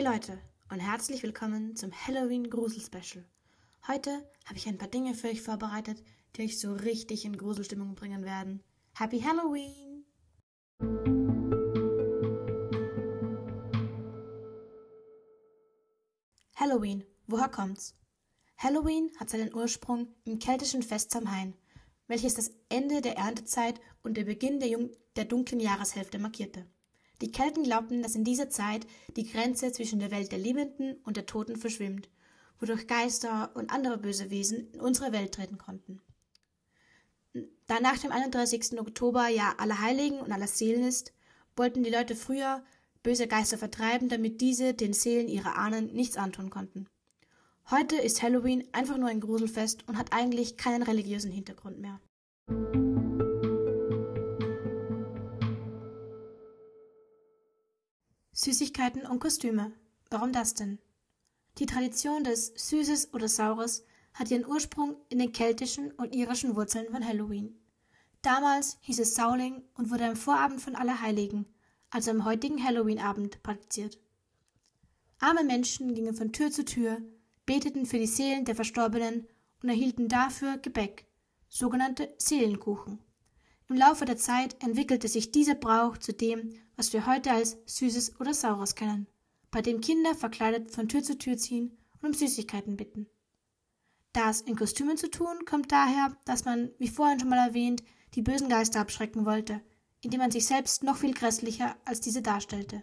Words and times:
Leute 0.00 0.38
und 0.70 0.80
herzlich 0.80 1.22
willkommen 1.22 1.76
zum 1.76 1.92
Halloween 1.92 2.48
Grusel 2.48 2.80
Special. 2.80 3.24
Heute 3.86 4.26
habe 4.46 4.56
ich 4.56 4.66
ein 4.66 4.78
paar 4.78 4.88
Dinge 4.88 5.14
für 5.14 5.28
euch 5.28 5.42
vorbereitet, 5.42 6.02
die 6.34 6.42
euch 6.42 6.58
so 6.58 6.72
richtig 6.72 7.24
in 7.26 7.36
Gruselstimmung 7.36 7.94
bringen 7.94 8.24
werden. 8.24 8.64
Happy 8.94 9.20
Halloween! 9.20 10.06
Halloween, 16.56 17.04
woher 17.26 17.48
kommt's? 17.48 17.94
Halloween 18.56 19.10
hat 19.20 19.30
seinen 19.30 19.54
Ursprung 19.54 20.08
im 20.24 20.38
keltischen 20.38 20.82
Fest 20.82 21.10
Samhain, 21.12 21.54
welches 22.08 22.34
das 22.34 22.50
Ende 22.70 23.02
der 23.02 23.18
Erntezeit 23.18 23.80
und 24.02 24.16
der 24.16 24.24
Beginn 24.24 24.58
der, 24.58 24.76
der 25.16 25.26
dunklen 25.26 25.60
Jahreshälfte 25.60 26.18
markierte. 26.18 26.66
Die 27.22 27.30
Kelten 27.30 27.62
glaubten, 27.62 28.02
dass 28.02 28.16
in 28.16 28.24
dieser 28.24 28.50
Zeit 28.50 28.84
die 29.16 29.30
Grenze 29.30 29.70
zwischen 29.70 30.00
der 30.00 30.10
Welt 30.10 30.32
der 30.32 30.40
Lebenden 30.40 30.96
und 31.04 31.16
der 31.16 31.24
Toten 31.24 31.54
verschwimmt, 31.54 32.08
wodurch 32.58 32.88
Geister 32.88 33.52
und 33.54 33.70
andere 33.70 33.96
böse 33.96 34.30
Wesen 34.30 34.72
in 34.72 34.80
unsere 34.80 35.12
Welt 35.12 35.32
treten 35.32 35.56
konnten. 35.56 36.00
Da 37.68 37.78
nach 37.80 37.98
dem 37.98 38.10
31. 38.10 38.78
Oktober 38.80 39.28
ja 39.28 39.54
Allerheiligen 39.56 40.18
und 40.20 40.32
aller 40.32 40.48
Seelen 40.48 40.84
ist, 40.84 41.12
wollten 41.56 41.84
die 41.84 41.90
Leute 41.90 42.16
früher 42.16 42.64
böse 43.04 43.28
Geister 43.28 43.56
vertreiben, 43.56 44.08
damit 44.08 44.40
diese 44.40 44.74
den 44.74 44.92
Seelen 44.92 45.28
ihrer 45.28 45.56
Ahnen 45.56 45.92
nichts 45.92 46.16
antun 46.16 46.50
konnten. 46.50 46.88
Heute 47.70 47.96
ist 47.96 48.22
Halloween 48.22 48.64
einfach 48.72 48.98
nur 48.98 49.08
ein 49.08 49.20
Gruselfest 49.20 49.88
und 49.88 49.96
hat 49.96 50.12
eigentlich 50.12 50.56
keinen 50.56 50.82
religiösen 50.82 51.30
Hintergrund 51.30 51.78
mehr. 51.78 52.00
Süßigkeiten 58.34 59.06
und 59.06 59.20
Kostüme. 59.20 59.72
Warum 60.10 60.32
das 60.32 60.54
denn? 60.54 60.78
Die 61.58 61.66
Tradition 61.66 62.24
des 62.24 62.52
Süßes 62.56 63.12
oder 63.12 63.28
Saures 63.28 63.84
hat 64.14 64.30
ihren 64.30 64.46
Ursprung 64.46 64.96
in 65.10 65.18
den 65.18 65.32
keltischen 65.32 65.90
und 65.92 66.14
irischen 66.14 66.56
Wurzeln 66.56 66.90
von 66.90 67.06
Halloween. 67.06 67.58
Damals 68.22 68.78
hieß 68.80 69.00
es 69.00 69.14
Sauling 69.14 69.62
und 69.74 69.90
wurde 69.90 70.06
am 70.06 70.16
Vorabend 70.16 70.62
von 70.62 70.76
Allerheiligen, 70.76 71.46
also 71.90 72.10
am 72.10 72.24
heutigen 72.24 72.62
Halloween-Abend, 72.62 73.42
praktiziert. 73.42 73.98
Arme 75.18 75.44
Menschen 75.44 75.94
gingen 75.94 76.14
von 76.14 76.32
Tür 76.32 76.50
zu 76.50 76.64
Tür, 76.64 77.02
beteten 77.44 77.84
für 77.84 77.98
die 77.98 78.06
Seelen 78.06 78.44
der 78.44 78.54
Verstorbenen 78.54 79.26
und 79.62 79.68
erhielten 79.68 80.08
dafür 80.08 80.56
Gebäck, 80.56 81.06
sogenannte 81.48 82.14
Seelenkuchen. 82.16 82.98
Im 83.68 83.76
Laufe 83.76 84.04
der 84.04 84.16
Zeit 84.16 84.62
entwickelte 84.62 85.08
sich 85.08 85.30
dieser 85.30 85.54
Brauch 85.54 85.96
zu 85.96 86.12
dem, 86.12 86.52
was 86.76 86.92
wir 86.92 87.06
heute 87.06 87.30
als 87.32 87.56
Süßes 87.66 88.20
oder 88.20 88.34
Saures 88.34 88.74
kennen, 88.74 89.06
bei 89.50 89.62
dem 89.62 89.80
Kinder 89.80 90.14
verkleidet 90.14 90.70
von 90.70 90.88
Tür 90.88 91.02
zu 91.02 91.16
Tür 91.16 91.36
ziehen 91.36 91.78
und 92.00 92.08
um 92.08 92.14
Süßigkeiten 92.14 92.76
bitten. 92.76 93.06
Das 94.12 94.42
in 94.42 94.56
Kostümen 94.56 94.98
zu 94.98 95.08
tun, 95.08 95.44
kommt 95.46 95.72
daher, 95.72 96.14
dass 96.26 96.44
man, 96.44 96.70
wie 96.78 96.88
vorhin 96.88 97.20
schon 97.20 97.30
mal 97.30 97.48
erwähnt, 97.48 97.82
die 98.14 98.22
bösen 98.22 98.48
Geister 98.48 98.80
abschrecken 98.80 99.24
wollte, 99.24 99.62
indem 100.02 100.20
man 100.20 100.30
sich 100.30 100.46
selbst 100.46 100.82
noch 100.82 100.96
viel 100.96 101.14
grässlicher 101.14 101.76
als 101.84 102.00
diese 102.00 102.20
darstellte. 102.20 102.82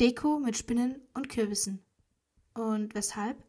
Deko 0.00 0.40
mit 0.40 0.56
Spinnen 0.56 1.00
und 1.14 1.28
Kürbissen. 1.28 1.83
Und 2.54 2.94
weshalb? 2.94 3.44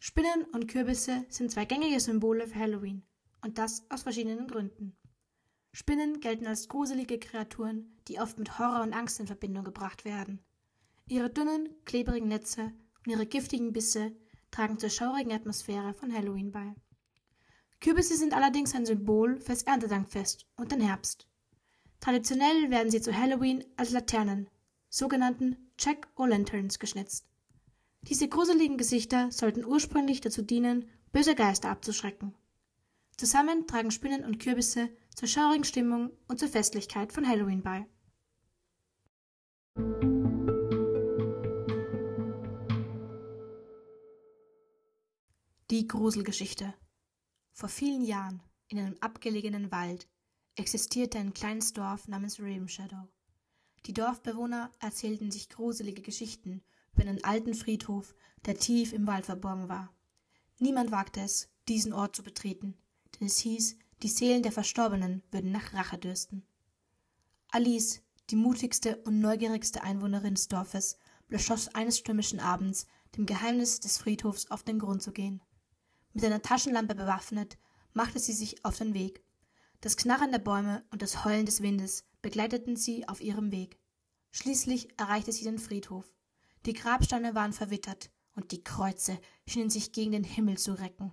Spinnen 0.00 0.44
und 0.52 0.68
Kürbisse 0.68 1.24
sind 1.28 1.50
zwei 1.50 1.64
gängige 1.64 1.98
Symbole 1.98 2.46
für 2.46 2.58
Halloween. 2.58 3.02
Und 3.42 3.58
das 3.58 3.84
aus 3.90 4.02
verschiedenen 4.02 4.46
Gründen. 4.46 4.96
Spinnen 5.72 6.20
gelten 6.20 6.46
als 6.46 6.68
gruselige 6.68 7.18
Kreaturen, 7.18 7.96
die 8.08 8.20
oft 8.20 8.38
mit 8.38 8.58
Horror 8.58 8.82
und 8.82 8.92
Angst 8.92 9.20
in 9.20 9.26
Verbindung 9.26 9.64
gebracht 9.64 10.04
werden. 10.04 10.44
Ihre 11.06 11.30
dünnen, 11.30 11.68
klebrigen 11.84 12.28
Netze 12.28 12.72
und 13.04 13.12
ihre 13.12 13.26
giftigen 13.26 13.72
Bisse 13.72 14.12
tragen 14.50 14.78
zur 14.78 14.90
schaurigen 14.90 15.32
Atmosphäre 15.32 15.94
von 15.94 16.12
Halloween 16.12 16.52
bei. 16.52 16.74
Kürbisse 17.80 18.16
sind 18.16 18.34
allerdings 18.34 18.74
ein 18.74 18.86
Symbol 18.86 19.40
fürs 19.40 19.62
Erntedankfest 19.62 20.46
und 20.56 20.72
den 20.72 20.80
Herbst. 20.80 21.28
Traditionell 22.00 22.70
werden 22.70 22.90
sie 22.90 23.00
zu 23.00 23.16
Halloween 23.16 23.64
als 23.76 23.90
Laternen, 23.90 24.48
sogenannten 24.88 25.72
Jack-O-Lanterns, 25.78 26.78
geschnitzt. 26.78 27.27
Diese 28.02 28.28
gruseligen 28.28 28.78
Gesichter 28.78 29.30
sollten 29.30 29.64
ursprünglich 29.64 30.20
dazu 30.20 30.42
dienen, 30.42 30.88
böse 31.12 31.34
Geister 31.34 31.70
abzuschrecken. 31.70 32.34
Zusammen 33.16 33.66
tragen 33.66 33.90
Spinnen 33.90 34.24
und 34.24 34.38
Kürbisse 34.38 34.88
zur 35.14 35.26
schaurigen 35.26 35.64
Stimmung 35.64 36.12
und 36.28 36.38
zur 36.38 36.48
Festlichkeit 36.48 37.12
von 37.12 37.26
Halloween 37.26 37.62
bei. 37.62 37.86
Die 45.70 45.86
Gruselgeschichte 45.86 46.72
Vor 47.52 47.68
vielen 47.68 48.04
Jahren, 48.04 48.40
in 48.68 48.78
einem 48.78 48.96
abgelegenen 49.00 49.70
Wald, 49.70 50.08
existierte 50.54 51.18
ein 51.18 51.34
kleines 51.34 51.72
Dorf 51.72 52.08
namens 52.08 52.40
Raven 52.40 52.68
Shadow. 52.68 53.08
Die 53.86 53.92
Dorfbewohner 53.92 54.70
erzählten 54.80 55.30
sich 55.30 55.48
gruselige 55.48 56.02
Geschichten 56.02 56.62
über 56.92 57.02
einen 57.02 57.22
alten 57.24 57.54
Friedhof, 57.54 58.14
der 58.46 58.56
tief 58.56 58.92
im 58.92 59.06
Wald 59.06 59.26
verborgen 59.26 59.68
war. 59.68 59.92
Niemand 60.58 60.90
wagte 60.90 61.20
es, 61.20 61.48
diesen 61.68 61.92
Ort 61.92 62.16
zu 62.16 62.22
betreten, 62.22 62.76
denn 63.14 63.26
es 63.26 63.38
hieß, 63.38 63.76
die 64.02 64.08
Seelen 64.08 64.42
der 64.42 64.52
Verstorbenen 64.52 65.22
würden 65.30 65.52
nach 65.52 65.74
Rache 65.74 65.98
dürsten. 65.98 66.46
Alice, 67.50 68.02
die 68.30 68.36
mutigste 68.36 68.96
und 69.04 69.20
neugierigste 69.20 69.82
Einwohnerin 69.82 70.34
des 70.34 70.48
Dorfes, 70.48 70.98
beschloss 71.28 71.68
eines 71.74 71.98
stürmischen 71.98 72.40
Abends, 72.40 72.86
dem 73.16 73.26
Geheimnis 73.26 73.80
des 73.80 73.98
Friedhofs 73.98 74.50
auf 74.50 74.62
den 74.62 74.78
Grund 74.78 75.02
zu 75.02 75.12
gehen. 75.12 75.42
Mit 76.12 76.24
einer 76.24 76.42
Taschenlampe 76.42 76.94
bewaffnet, 76.94 77.58
machte 77.92 78.18
sie 78.18 78.32
sich 78.32 78.64
auf 78.64 78.76
den 78.78 78.94
Weg. 78.94 79.24
Das 79.80 79.96
Knarren 79.96 80.32
der 80.32 80.40
Bäume 80.40 80.84
und 80.90 81.02
das 81.02 81.24
Heulen 81.24 81.46
des 81.46 81.62
Windes 81.62 82.04
begleiteten 82.22 82.76
sie 82.76 83.06
auf 83.08 83.20
ihrem 83.20 83.52
Weg. 83.52 83.78
Schließlich 84.30 84.88
erreichte 84.98 85.32
sie 85.32 85.44
den 85.44 85.58
Friedhof. 85.58 86.12
Die 86.66 86.72
Grabsteine 86.72 87.34
waren 87.34 87.52
verwittert 87.52 88.10
und 88.34 88.52
die 88.52 88.62
Kreuze 88.62 89.18
schienen 89.46 89.70
sich 89.70 89.92
gegen 89.92 90.12
den 90.12 90.24
Himmel 90.24 90.58
zu 90.58 90.72
recken. 90.72 91.12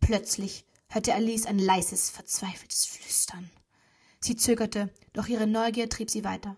Plötzlich 0.00 0.66
hörte 0.88 1.14
Alice 1.14 1.46
ein 1.46 1.58
leises, 1.58 2.10
verzweifeltes 2.10 2.86
Flüstern. 2.86 3.50
Sie 4.20 4.36
zögerte, 4.36 4.92
doch 5.12 5.28
ihre 5.28 5.46
Neugier 5.46 5.88
trieb 5.88 6.10
sie 6.10 6.24
weiter. 6.24 6.56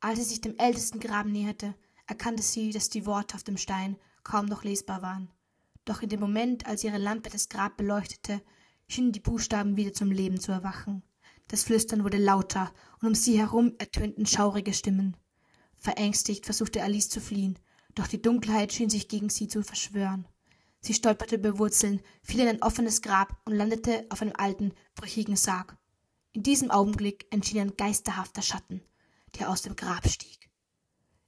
Als 0.00 0.18
sie 0.18 0.24
sich 0.24 0.40
dem 0.40 0.58
ältesten 0.58 0.98
Graben 0.98 1.30
näherte, 1.30 1.74
erkannte 2.06 2.42
sie, 2.42 2.70
dass 2.70 2.88
die 2.88 3.06
Worte 3.06 3.36
auf 3.36 3.44
dem 3.44 3.56
Stein 3.56 3.96
kaum 4.24 4.46
noch 4.46 4.64
lesbar 4.64 5.02
waren. 5.02 5.30
Doch 5.84 6.02
in 6.02 6.08
dem 6.08 6.20
Moment, 6.20 6.66
als 6.66 6.84
ihre 6.84 6.98
Lampe 6.98 7.30
das 7.30 7.48
Grab 7.48 7.76
beleuchtete, 7.76 8.42
schienen 8.88 9.12
die 9.12 9.20
Buchstaben 9.20 9.76
wieder 9.76 9.92
zum 9.92 10.10
Leben 10.10 10.40
zu 10.40 10.52
erwachen. 10.52 11.02
Das 11.48 11.64
Flüstern 11.64 12.04
wurde 12.04 12.18
lauter, 12.18 12.72
und 13.00 13.08
um 13.08 13.14
sie 13.14 13.38
herum 13.38 13.74
ertönten 13.78 14.26
schaurige 14.26 14.72
Stimmen. 14.72 15.16
Verängstigt 15.82 16.44
versuchte 16.44 16.80
Alice 16.80 17.08
zu 17.08 17.20
fliehen, 17.20 17.58
doch 17.96 18.06
die 18.06 18.22
Dunkelheit 18.22 18.72
schien 18.72 18.88
sich 18.88 19.08
gegen 19.08 19.30
sie 19.30 19.48
zu 19.48 19.64
verschwören. 19.64 20.28
Sie 20.80 20.94
stolperte 20.94 21.34
über 21.34 21.58
Wurzeln, 21.58 22.00
fiel 22.22 22.40
in 22.40 22.48
ein 22.48 22.62
offenes 22.62 23.02
Grab 23.02 23.36
und 23.44 23.54
landete 23.54 24.06
auf 24.08 24.22
einem 24.22 24.34
alten, 24.36 24.72
brüchigen 24.94 25.34
Sarg. 25.34 25.76
In 26.30 26.44
diesem 26.44 26.70
Augenblick 26.70 27.26
erschien 27.30 27.58
ein 27.58 27.76
geisterhafter 27.76 28.42
Schatten, 28.42 28.80
der 29.38 29.50
aus 29.50 29.62
dem 29.62 29.74
Grab 29.74 30.08
stieg. 30.08 30.50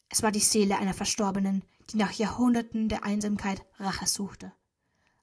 Es 0.08 0.22
war 0.22 0.30
die 0.30 0.38
Seele 0.38 0.78
einer 0.78 0.94
Verstorbenen, 0.94 1.64
die 1.90 1.96
nach 1.96 2.12
Jahrhunderten 2.12 2.88
der 2.88 3.02
Einsamkeit 3.02 3.60
Rache 3.78 4.06
suchte. 4.06 4.52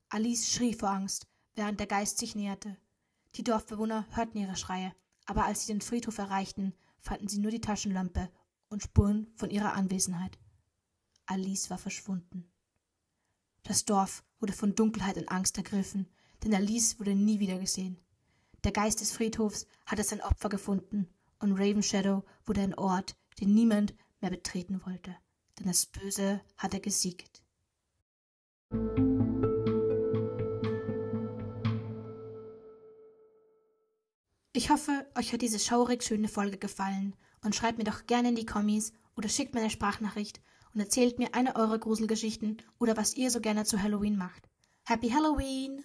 Alice 0.09 0.51
schrie 0.51 0.73
vor 0.73 0.89
Angst, 0.89 1.25
während 1.55 1.79
der 1.79 1.87
Geist 1.87 2.17
sich 2.17 2.35
näherte. 2.35 2.75
Die 3.35 3.45
Dorfbewohner 3.45 4.05
hörten 4.11 4.39
ihre 4.39 4.57
Schreie, 4.57 4.93
aber 5.25 5.45
als 5.45 5.65
sie 5.65 5.71
den 5.71 5.79
Friedhof 5.79 6.17
erreichten, 6.17 6.73
fanden 6.99 7.29
sie 7.29 7.39
nur 7.39 7.51
die 7.51 7.61
Taschenlampe 7.61 8.29
und 8.71 8.81
Spuren 8.81 9.27
von 9.35 9.49
ihrer 9.49 9.73
Anwesenheit. 9.73 10.39
Alice 11.25 11.69
war 11.69 11.77
verschwunden. 11.77 12.49
Das 13.63 13.85
Dorf 13.85 14.23
wurde 14.39 14.53
von 14.53 14.73
Dunkelheit 14.73 15.17
und 15.17 15.29
Angst 15.29 15.57
ergriffen, 15.57 16.07
denn 16.43 16.55
Alice 16.55 16.99
wurde 16.99 17.13
nie 17.13 17.39
wieder 17.39 17.59
gesehen. 17.59 17.99
Der 18.63 18.71
Geist 18.71 19.01
des 19.01 19.11
Friedhofs 19.11 19.67
hatte 19.85 20.03
sein 20.03 20.21
Opfer 20.21 20.49
gefunden, 20.49 21.07
und 21.39 21.53
Raven 21.53 21.83
Shadow 21.83 22.23
wurde 22.45 22.61
ein 22.61 22.75
Ort, 22.75 23.15
den 23.39 23.53
niemand 23.53 23.93
mehr 24.21 24.31
betreten 24.31 24.81
wollte, 24.85 25.15
denn 25.59 25.67
das 25.67 25.87
Böse 25.87 26.41
hatte 26.57 26.79
gesiegt. 26.79 27.43
Ich 34.53 34.69
hoffe, 34.69 35.07
euch 35.15 35.33
hat 35.33 35.41
diese 35.41 35.59
schaurig 35.59 36.03
schöne 36.03 36.27
Folge 36.27 36.57
gefallen 36.57 37.15
und 37.43 37.55
schreibt 37.55 37.77
mir 37.77 37.83
doch 37.83 38.05
gerne 38.05 38.29
in 38.29 38.35
die 38.35 38.45
Kommis 38.45 38.93
oder 39.15 39.29
schickt 39.29 39.53
mir 39.53 39.61
eine 39.61 39.69
Sprachnachricht 39.69 40.41
und 40.73 40.79
erzählt 40.79 41.19
mir 41.19 41.33
eine 41.33 41.55
eurer 41.55 41.79
Gruselgeschichten 41.79 42.61
oder 42.79 42.97
was 42.97 43.15
ihr 43.15 43.31
so 43.31 43.41
gerne 43.41 43.65
zu 43.65 43.81
Halloween 43.81 44.17
macht. 44.17 44.47
Happy 44.85 45.09
Halloween! 45.09 45.83